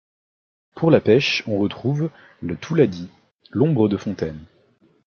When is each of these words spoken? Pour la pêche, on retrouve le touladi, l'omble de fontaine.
Pour 0.73 0.89
la 0.89 0.99
pêche, 0.99 1.43
on 1.45 1.59
retrouve 1.59 2.09
le 2.41 2.55
touladi, 2.55 3.07
l'omble 3.51 3.87
de 3.87 3.97
fontaine. 3.97 4.43